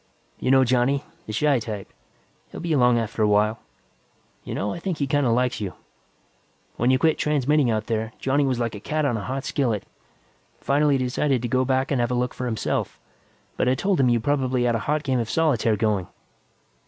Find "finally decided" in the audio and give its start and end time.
10.59-11.43